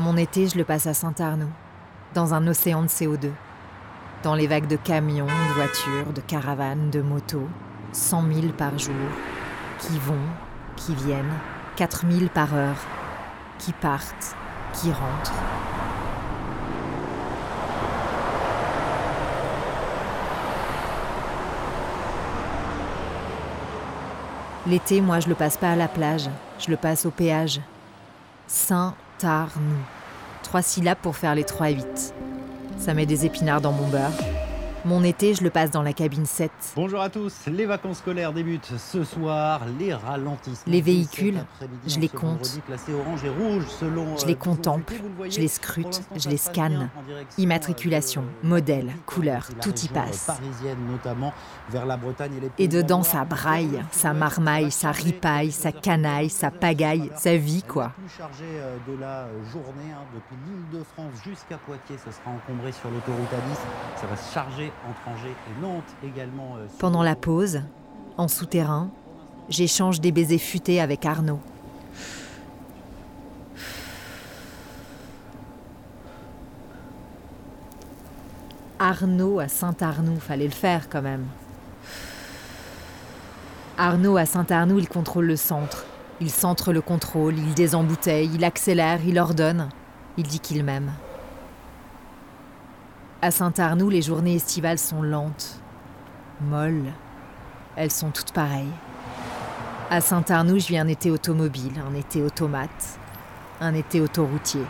[0.00, 1.50] Mon été, je le passe à Saint-Arnoux,
[2.14, 3.32] dans un océan de CO2.
[4.22, 7.48] Dans les vagues de camions, de voitures, de caravanes, de motos,
[7.92, 8.94] 100 000 par jour,
[9.80, 10.14] qui vont,
[10.76, 11.34] qui viennent,
[11.74, 12.76] 4 000 par heure,
[13.58, 14.36] qui partent,
[14.72, 15.32] qui rentrent.
[24.68, 26.30] L'été, moi, je le passe pas à la plage,
[26.60, 27.60] je le passe au péage.
[28.46, 29.97] Saint-Arnoux.
[30.48, 32.14] Trois syllabes pour faire les trois 8
[32.78, 34.14] Ça met des épinards dans mon beurre.
[34.84, 36.50] Mon été, je le passe dans la cabine 7.
[36.76, 40.72] Bonjour à tous, les vacances scolaires débutent ce soir, les ralentissements.
[40.72, 41.44] Les véhicules,
[41.86, 42.60] je les compte.
[42.88, 44.94] Orange et rouge selon je les contemple,
[45.28, 46.90] je les scrute, je les scanne.
[47.38, 50.30] Immatriculation, modèle, couleur, tout y passe.
[50.90, 51.32] Notamment,
[51.70, 56.30] vers la Bretagne et les Et dedans, ça braille, ça marmaille, ça ripaille, ça canaille,
[56.30, 57.92] ça pagaille, ça vit quoi.
[58.16, 58.44] Chargé
[58.86, 63.30] de la journée, hein, depuis l'île de France jusqu'à Poitiers, ça sera encombré sur l'autoroute
[63.32, 64.00] A10.
[64.00, 66.56] Ça va se charger entre Angers et Nantes également.
[66.58, 67.62] euh, Pendant la pause,
[68.16, 68.90] en souterrain,
[69.48, 71.40] j'échange des baisers futés avec Arnaud.
[78.78, 81.26] Arnaud à Saint-Arnoux, fallait le faire quand même.
[83.76, 85.84] Arnaud à Saint-Arnoux, il contrôle le centre.
[86.20, 89.68] Il centre le contrôle, il désembouteille, il accélère, il ordonne.
[90.16, 90.92] Il dit qu'il m'aime.
[93.20, 95.60] À Saint-Arnoux, les journées estivales sont lentes,
[96.40, 96.92] molles.
[97.74, 98.70] Elles sont toutes pareilles.
[99.90, 103.00] À Saint-Arnoux, je vis un été automobile, un été automate,
[103.60, 104.62] un été autoroutier.